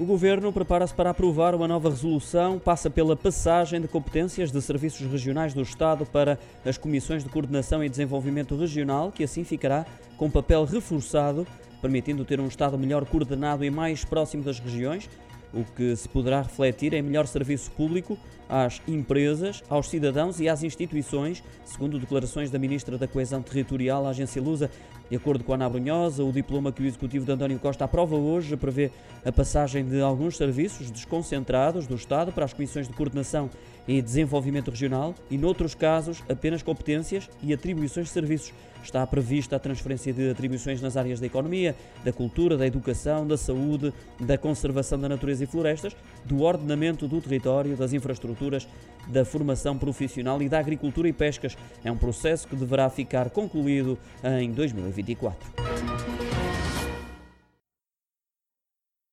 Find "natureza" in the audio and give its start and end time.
45.08-45.37